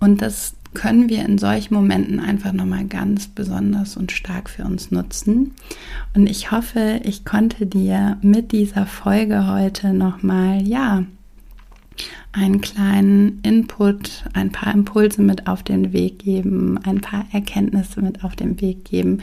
Und 0.00 0.22
das 0.22 0.54
können 0.74 1.08
wir 1.08 1.24
in 1.24 1.38
solchen 1.38 1.74
Momenten 1.74 2.20
einfach 2.20 2.52
nochmal 2.52 2.84
ganz 2.84 3.26
besonders 3.26 3.96
und 3.96 4.12
stark 4.12 4.48
für 4.48 4.64
uns 4.64 4.90
nutzen. 4.90 5.52
Und 6.14 6.28
ich 6.28 6.52
hoffe, 6.52 7.00
ich 7.04 7.24
konnte 7.24 7.66
dir 7.66 8.18
mit 8.22 8.52
dieser 8.52 8.86
Folge 8.86 9.46
heute 9.48 9.92
nochmal, 9.92 10.62
ja, 10.62 11.04
einen 12.32 12.60
kleinen 12.60 13.40
Input, 13.42 14.24
ein 14.32 14.52
paar 14.52 14.72
Impulse 14.72 15.22
mit 15.22 15.46
auf 15.46 15.62
den 15.62 15.92
Weg 15.92 16.20
geben, 16.20 16.78
ein 16.78 17.00
paar 17.00 17.26
Erkenntnisse 17.32 18.00
mit 18.00 18.24
auf 18.24 18.36
den 18.36 18.60
Weg 18.60 18.84
geben, 18.84 19.22